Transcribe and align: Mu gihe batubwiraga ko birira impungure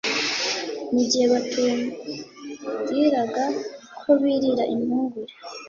Mu 0.93 1.01
gihe 1.09 1.25
batubwiraga 1.33 3.45
ko 3.99 4.09
birira 4.21 4.63
impungure 4.75 5.33